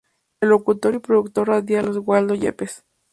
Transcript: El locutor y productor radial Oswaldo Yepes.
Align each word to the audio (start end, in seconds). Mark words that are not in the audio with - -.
El 0.41 0.49
locutor 0.49 0.95
y 0.95 0.97
productor 0.97 1.49
radial 1.49 1.89
Oswaldo 1.89 2.33
Yepes. 2.33 2.83